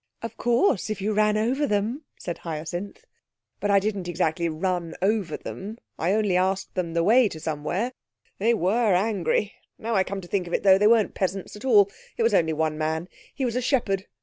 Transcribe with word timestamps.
'Of 0.23 0.35
course, 0.35 0.89
if 0.89 0.99
you 0.99 1.13
ran 1.13 1.37
over 1.37 1.67
them!' 1.67 2.01
said 2.17 2.39
Hyacinth. 2.39 3.05
'But 3.59 3.69
I 3.69 3.77
didn't 3.79 4.07
exactly 4.07 4.49
run 4.49 4.95
over 4.99 5.37
them; 5.37 5.77
I 5.99 6.13
only 6.13 6.35
asked 6.35 6.73
them 6.73 6.95
the 6.95 7.03
way 7.03 7.29
to 7.29 7.39
somewhere. 7.39 7.91
They 8.39 8.55
were 8.55 8.95
angry! 8.95 9.53
Now 9.77 9.93
I 9.93 10.03
come 10.03 10.19
to 10.21 10.27
think 10.27 10.47
of 10.47 10.53
it, 10.55 10.63
though, 10.63 10.79
they 10.79 10.87
weren't 10.87 11.13
peasants 11.13 11.55
at 11.55 11.65
all. 11.65 11.87
It 12.17 12.23
was 12.23 12.33
only 12.33 12.53
one 12.53 12.79
man. 12.79 13.09
He 13.35 13.45
was 13.45 13.55
a 13.55 13.61
shepherd. 13.61 14.07